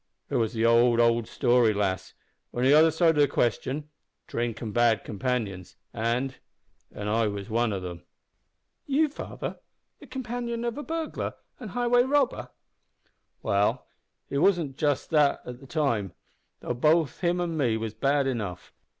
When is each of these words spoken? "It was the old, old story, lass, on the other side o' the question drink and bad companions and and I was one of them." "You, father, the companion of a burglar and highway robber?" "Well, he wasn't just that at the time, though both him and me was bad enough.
"It 0.31 0.37
was 0.37 0.53
the 0.53 0.65
old, 0.65 0.99
old 0.99 1.27
story, 1.27 1.75
lass, 1.75 2.15
on 2.55 2.63
the 2.63 2.73
other 2.73 2.89
side 2.89 3.19
o' 3.19 3.21
the 3.21 3.27
question 3.27 3.87
drink 4.25 4.59
and 4.59 4.73
bad 4.73 5.03
companions 5.03 5.75
and 5.93 6.39
and 6.91 7.07
I 7.07 7.27
was 7.27 7.51
one 7.51 7.71
of 7.71 7.83
them." 7.83 8.01
"You, 8.87 9.09
father, 9.09 9.59
the 9.99 10.07
companion 10.07 10.65
of 10.65 10.75
a 10.79 10.81
burglar 10.81 11.35
and 11.59 11.69
highway 11.69 12.01
robber?" 12.01 12.49
"Well, 13.43 13.85
he 14.27 14.39
wasn't 14.39 14.75
just 14.75 15.11
that 15.11 15.41
at 15.45 15.59
the 15.59 15.67
time, 15.67 16.13
though 16.61 16.73
both 16.73 17.19
him 17.19 17.39
and 17.39 17.55
me 17.55 17.77
was 17.77 17.93
bad 17.93 18.25
enough. 18.25 18.73